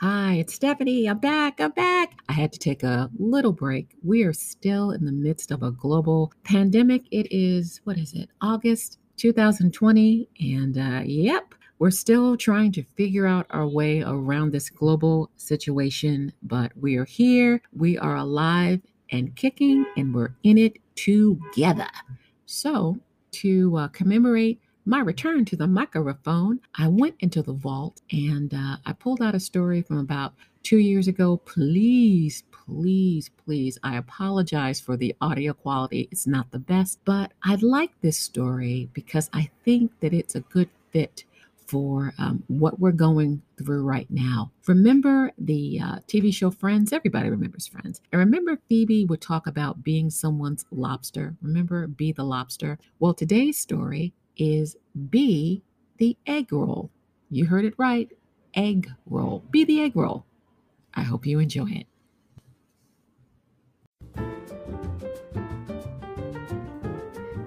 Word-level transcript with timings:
Hi, 0.00 0.34
it's 0.34 0.52
Stephanie. 0.52 1.06
I'm 1.06 1.20
back. 1.20 1.58
I'm 1.58 1.70
back. 1.70 2.20
I 2.28 2.34
had 2.34 2.52
to 2.52 2.58
take 2.58 2.82
a 2.82 3.10
little 3.18 3.52
break. 3.52 3.96
We 4.04 4.24
are 4.24 4.34
still 4.34 4.90
in 4.90 5.06
the 5.06 5.12
midst 5.12 5.50
of 5.50 5.62
a 5.62 5.70
global 5.70 6.34
pandemic. 6.44 7.04
It 7.10 7.28
is, 7.30 7.80
what 7.84 7.96
is 7.96 8.12
it, 8.12 8.28
August 8.42 8.98
2020? 9.16 10.28
And 10.38 10.76
uh, 10.76 11.00
yep, 11.06 11.54
we're 11.78 11.90
still 11.90 12.36
trying 12.36 12.72
to 12.72 12.84
figure 12.94 13.26
out 13.26 13.46
our 13.48 13.66
way 13.66 14.02
around 14.02 14.52
this 14.52 14.68
global 14.68 15.30
situation, 15.38 16.30
but 16.42 16.72
we 16.76 16.96
are 16.96 17.06
here. 17.06 17.62
We 17.74 17.96
are 17.96 18.16
alive 18.16 18.82
and 19.10 19.34
kicking, 19.34 19.86
and 19.96 20.14
we're 20.14 20.34
in 20.42 20.58
it 20.58 20.76
together. 20.94 21.88
So, 22.44 22.98
to 23.32 23.76
uh, 23.78 23.88
commemorate 23.88 24.60
my 24.86 25.00
return 25.00 25.44
to 25.44 25.56
the 25.56 25.66
microphone, 25.66 26.60
I 26.76 26.86
went 26.86 27.16
into 27.18 27.42
the 27.42 27.52
vault 27.52 28.00
and 28.12 28.54
uh, 28.54 28.76
I 28.86 28.92
pulled 28.92 29.20
out 29.20 29.34
a 29.34 29.40
story 29.40 29.82
from 29.82 29.98
about 29.98 30.34
two 30.62 30.78
years 30.78 31.08
ago. 31.08 31.38
Please, 31.38 32.44
please, 32.52 33.28
please, 33.44 33.78
I 33.82 33.96
apologize 33.96 34.80
for 34.80 34.96
the 34.96 35.14
audio 35.20 35.54
quality. 35.54 36.08
It's 36.12 36.26
not 36.26 36.52
the 36.52 36.60
best, 36.60 37.00
but 37.04 37.32
I 37.42 37.56
like 37.56 38.00
this 38.00 38.16
story 38.16 38.88
because 38.92 39.28
I 39.32 39.50
think 39.64 39.90
that 40.00 40.14
it's 40.14 40.36
a 40.36 40.40
good 40.40 40.70
fit 40.92 41.24
for 41.66 42.14
um, 42.18 42.44
what 42.46 42.78
we're 42.78 42.92
going 42.92 43.42
through 43.58 43.82
right 43.82 44.08
now. 44.08 44.52
Remember 44.68 45.32
the 45.36 45.80
uh, 45.82 45.96
TV 46.06 46.32
show 46.32 46.52
Friends? 46.52 46.92
Everybody 46.92 47.28
remembers 47.28 47.66
Friends. 47.66 48.00
And 48.12 48.20
remember 48.20 48.60
Phoebe 48.68 49.04
would 49.06 49.20
talk 49.20 49.48
about 49.48 49.82
being 49.82 50.10
someone's 50.10 50.64
lobster. 50.70 51.34
Remember 51.42 51.88
Be 51.88 52.12
the 52.12 52.22
Lobster? 52.22 52.78
Well, 53.00 53.14
today's 53.14 53.58
story 53.58 54.12
is 54.36 54.76
Be 55.10 55.62
the 55.98 56.16
egg 56.26 56.52
roll. 56.52 56.90
You 57.30 57.46
heard 57.46 57.64
it 57.64 57.74
right 57.78 58.10
egg 58.54 58.90
roll. 59.06 59.42
Be 59.50 59.64
the 59.64 59.80
egg 59.82 59.96
roll. 59.96 60.24
I 60.94 61.02
hope 61.02 61.26
you 61.26 61.38
enjoy 61.38 61.68
it. 61.70 61.86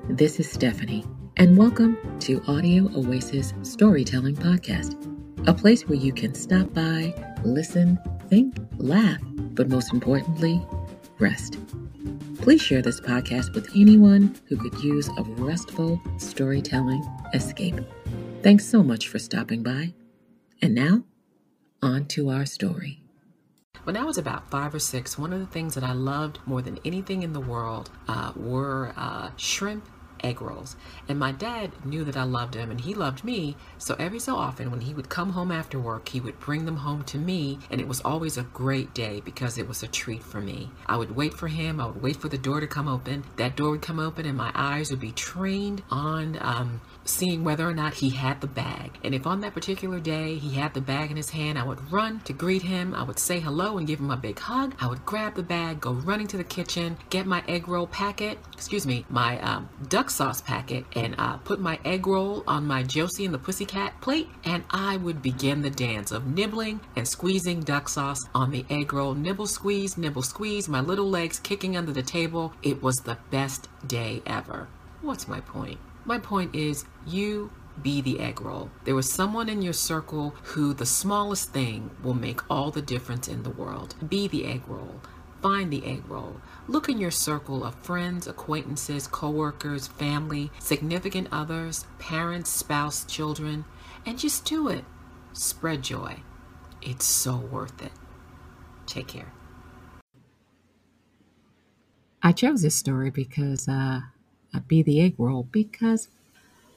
This 0.10 0.40
is 0.40 0.52
Stephanie, 0.52 1.06
and 1.38 1.56
welcome 1.58 1.98
to 2.22 2.42
Audio 2.48 2.90
Oasis 2.96 3.54
Storytelling 3.62 4.36
Podcast, 4.36 4.98
a 5.48 5.54
place 5.54 5.88
where 5.88 5.98
you 5.98 6.12
can 6.12 6.34
stop 6.34 6.74
by, 6.74 7.14
listen, 7.46 7.98
think, 8.28 8.58
laugh, 8.78 9.22
but 9.54 9.70
most 9.70 9.94
importantly, 9.94 10.62
rest. 11.20 11.58
Please 12.42 12.62
share 12.62 12.82
this 12.82 13.02
podcast 13.02 13.54
with 13.54 13.70
anyone 13.76 14.34
who 14.48 14.56
could 14.56 14.82
use 14.82 15.10
a 15.10 15.24
restful 15.24 16.02
storytelling 16.18 17.04
escape. 17.34 17.80
Thanks 18.42 18.66
so 18.66 18.82
much 18.82 19.10
for 19.10 19.20
stopping 19.20 19.62
by. 19.62 19.94
And 20.62 20.74
now, 20.74 21.04
on 21.82 22.06
to 22.08 22.30
our 22.30 22.46
story. 22.46 23.02
When 23.84 23.98
I 23.98 24.04
was 24.04 24.18
about 24.18 24.50
five 24.50 24.74
or 24.74 24.80
six, 24.80 25.18
one 25.18 25.34
of 25.34 25.40
the 25.40 25.48
things 25.48 25.76
that 25.76 25.84
I 25.84 25.92
loved 25.92 26.40
more 26.46 26.62
than 26.62 26.80
anything 26.86 27.24
in 27.24 27.34
the 27.34 27.40
world 27.40 27.92
uh, 28.08 28.32
were 28.36 28.94
uh, 28.96 29.32
shrimp 29.36 29.88
egg 30.24 30.42
rolls. 30.42 30.76
And 31.08 31.20
my 31.20 31.32
dad 31.32 31.72
knew 31.86 32.04
that 32.04 32.18
I 32.18 32.24
loved 32.24 32.56
him 32.56 32.72
and 32.72 32.82
he 32.82 32.94
loved 32.94 33.24
me. 33.24 33.56
So 33.78 33.96
every 34.00 34.20
so 34.20 34.36
often, 34.36 34.72
when 34.72 34.82
he 34.82 34.94
would 34.94 35.10
come 35.10 35.32
home 35.32 35.52
after 35.52 35.80
work, 35.80 36.10
he 36.10 36.20
would 36.20 36.40
bring 36.40 36.66
them 36.66 36.78
home 36.78 37.04
to 37.06 37.18
me. 37.18 37.60
And 37.70 37.80
it 37.80 37.88
was 37.88 38.02
always 38.02 38.38
a 38.38 38.44
great 38.44 38.94
day 38.94 39.22
because 39.22 39.58
it 39.58 39.68
was 39.68 39.84
a 39.84 39.88
treat 39.88 40.24
for 40.24 40.42
me. 40.42 40.70
I 40.88 40.98
would 40.98 41.16
wait 41.16 41.34
for 41.34 41.48
him. 41.48 41.80
I 41.80 41.88
would 41.88 42.02
wait 42.02 42.18
for 42.18 42.30
the 42.30 42.38
door 42.38 42.60
to 42.60 42.68
come 42.68 42.88
open. 42.88 43.24
That 43.38 43.56
door 43.56 43.72
would 43.72 43.82
come 43.82 44.00
open 44.00 44.26
and 44.26 44.38
my 44.38 44.52
eyes 44.54 44.92
would 44.92 45.00
be 45.00 45.12
trained 45.12 45.84
on 45.90 46.38
um, 46.42 46.82
seeing 47.06 47.44
whether 47.44 47.68
or 47.68 47.74
not 47.74 47.96
he 47.96 48.12
had 48.12 48.42
the 48.42 48.48
bag. 48.48 48.92
And 49.04 49.16
if 49.16 49.26
on 49.26 49.42
that 49.42 49.54
particular 49.54 50.00
day 50.00 50.36
he 50.36 50.56
had 50.56 50.74
the 50.74 50.82
bag 50.82 51.12
in 51.12 51.18
his 51.18 51.32
hand, 51.32 51.58
I 51.58 51.64
would 51.64 51.92
run 51.92 52.22
to 52.22 52.34
greet 52.34 52.62
him. 52.62 52.94
I 52.94 53.04
would 53.04 53.20
say 53.20 53.40
hello 53.40 53.78
and 53.78 53.88
give 53.88 54.00
him 54.00 54.12
a 54.12 54.18
big 54.18 54.40
hug. 54.40 54.76
I 54.80 54.88
would 54.88 55.06
grab 55.06 55.36
the 55.36 55.44
bag, 55.44 55.82
go 55.82 55.92
running 55.92 56.28
to 56.28 56.38
the 56.38 56.44
kitchen, 56.44 56.98
get 57.10 57.26
my 57.26 57.44
egg 57.48 57.68
roll 57.68 57.88
packet, 57.88 58.38
excuse 58.54 58.86
me, 58.86 59.06
my 59.10 59.40
um, 59.42 59.70
duck 59.88 60.09
sauce 60.10 60.42
packet, 60.42 60.86
and 60.96 61.16
uh, 61.18 61.38
put 61.38 61.60
my 61.60 61.80
egg 61.86 62.08
roll 62.08 62.44
on 62.48 62.66
my 62.66 62.84
Josie 62.84 63.26
and 63.26 63.34
the 63.34 63.40
Pussycat 63.40 64.02
plate, 64.02 64.30
and 64.44 64.64
I 64.70 64.98
would 64.98 65.22
begin 65.22 65.62
the 65.62 65.70
dance 65.70 66.12
of 66.12 66.28
nibbling 66.28 66.80
and 66.96 67.08
squeezing 67.08 67.62
duck 67.62 67.90
sauce 67.90 68.28
on 68.34 68.52
the 68.52 68.66
egg 68.70 68.94
roll. 68.94 69.14
Nibble, 69.14 69.48
squeeze, 69.48 69.98
nibble, 69.98 70.24
squeeze, 70.24 70.68
my 70.68 70.82
little 70.82 71.10
legs 71.10 71.40
kicking 71.40 71.76
under 71.76 71.92
the 71.92 72.04
table. 72.04 72.54
It 72.64 72.82
was 72.82 72.98
the 72.98 73.18
best 73.32 73.68
day 73.86 74.22
ever. 74.26 74.68
What's 75.02 75.28
my 75.28 75.40
point? 75.40 75.80
My 76.06 76.18
point 76.18 76.56
is, 76.56 76.86
you 77.08 77.52
be 77.82 78.02
the 78.02 78.20
egg 78.20 78.42
roll. 78.42 78.70
There 78.84 78.98
is 78.98 79.12
someone 79.12 79.48
in 79.48 79.62
your 79.62 79.74
circle 79.74 80.36
who 80.44 80.74
the 80.74 80.86
smallest 80.86 81.54
thing 81.54 81.92
will 82.04 82.14
make 82.14 82.42
all 82.50 82.72
the 82.72 82.82
difference 82.82 83.28
in 83.28 83.44
the 83.44 83.50
world. 83.50 83.96
Be 84.08 84.28
the 84.28 84.46
egg 84.46 84.64
roll. 84.68 85.02
Find 85.42 85.72
the 85.72 85.86
egg 85.86 86.04
roll. 86.08 86.42
Look 86.68 86.90
in 86.90 86.98
your 87.00 87.12
circle 87.12 87.64
of 87.64 87.76
friends, 87.76 88.28
acquaintances, 88.28 89.08
coworkers, 89.08 89.88
family, 89.88 90.52
significant 90.60 91.30
others, 91.32 91.86
parents, 91.98 92.50
spouse, 92.50 93.06
children, 93.06 93.66
and 94.06 94.20
just 94.20 94.46
do 94.46 94.68
it. 94.68 94.84
Spread 95.34 95.84
joy. 95.84 96.18
It's 96.82 97.06
so 97.06 97.38
worth 97.38 97.82
it. 97.82 97.92
Take 98.86 99.08
care. 99.08 99.32
I 102.22 102.34
chose 102.34 102.62
this 102.62 102.76
story 102.76 103.10
because 103.10 103.68
uh, 103.68 104.02
I 104.54 104.60
be 104.68 104.82
the 104.82 105.00
egg 105.00 105.16
roll 105.18 105.44
because 105.52 106.10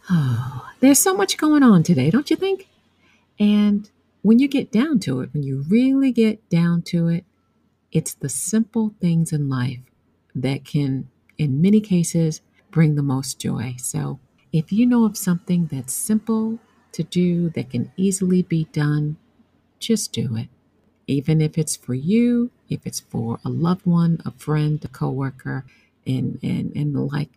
oh, 0.09 0.69
there's 0.81 1.01
so 1.01 1.17
much 1.17 1.37
going 1.37 1.63
on 1.63 1.83
today, 1.83 2.11
don't 2.11 2.31
you 2.31 2.37
think? 2.37 2.69
And 3.41 3.91
when 4.23 4.39
you 4.39 4.47
get 4.47 4.71
down 4.71 5.01
to 5.01 5.21
it, 5.21 5.31
when 5.33 5.43
you 5.43 5.65
really 5.69 6.13
get 6.13 6.49
down 6.49 6.83
to 6.83 7.09
it, 7.09 7.25
it's 7.93 8.15
the 8.15 8.29
simple 8.29 8.95
things 9.01 9.33
in 9.33 9.49
life 9.49 9.81
that 10.35 10.65
can, 10.65 11.09
in 11.39 11.61
many 11.61 11.81
cases, 11.81 12.41
bring 12.71 12.95
the 12.95 13.03
most 13.03 13.39
joy. 13.39 13.77
So 13.79 14.19
if 14.53 14.73
you 14.73 14.87
know 14.87 15.05
of 15.05 15.17
something 15.17 15.67
that's 15.67 15.93
simple 15.95 16.59
to 16.93 17.03
do 17.03 17.51
that 17.51 17.71
can 17.71 17.93
easily 17.97 18.43
be 18.43 18.65
done, 18.73 19.17
just 19.79 20.13
do 20.13 20.37
it. 20.37 20.49
Even 21.07 21.41
if 21.41 21.59
it's 21.59 21.77
for 21.77 21.95
you, 21.95 22.51
if 22.69 22.87
it's 22.87 23.01
for 23.01 23.41
a 23.45 23.51
loved 23.51 23.87
one, 23.87 24.21
a 24.25 24.31
friend, 24.33 24.83
a 24.85 24.89
coworker, 24.89 25.65
and 26.07 26.39
and 26.43 26.75
and 26.77 26.95
the 26.95 27.01
like, 27.01 27.31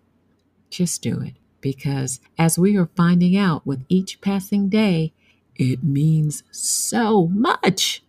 just 0.69 1.01
do 1.01 1.19
it. 1.21 1.33
Because 1.61 2.19
as 2.37 2.59
we 2.59 2.77
are 2.77 2.89
finding 2.95 3.35
out 3.35 3.65
with 3.65 3.85
each 3.89 4.21
passing 4.21 4.69
day, 4.69 5.13
it 5.55 5.83
means 5.83 6.43
so 6.51 7.27
much. 7.27 8.03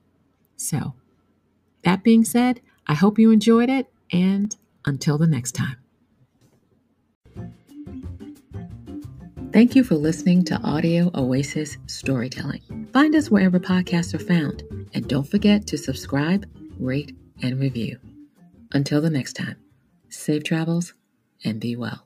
So, 0.57 0.95
being 2.07 2.25
said, 2.25 2.61
I 2.87 2.95
hope 2.95 3.19
you 3.19 3.33
enjoyed 3.33 3.69
it, 3.69 3.89
and 4.13 4.55
until 4.85 5.19
the 5.19 5.27
next 5.27 5.57
time. 5.57 5.77
Thank 9.53 9.75
you 9.75 9.83
for 9.83 9.97
listening 9.97 10.45
to 10.45 10.55
Audio 10.63 11.11
Oasis 11.17 11.79
Storytelling. 11.89 12.89
Find 12.93 13.17
us 13.17 13.29
wherever 13.29 13.59
podcasts 13.59 14.15
are 14.15 14.21
found, 14.21 14.63
and 14.95 15.09
don't 15.09 15.29
forget 15.29 15.67
to 15.67 15.77
subscribe, 15.77 16.49
rate, 16.79 17.17
and 17.43 17.59
review. 17.59 17.99
Until 18.71 19.01
the 19.01 19.11
next 19.11 19.33
time, 19.33 19.57
safe 20.09 20.45
travels 20.45 20.95
and 21.43 21.59
be 21.59 21.75
well. 21.75 22.06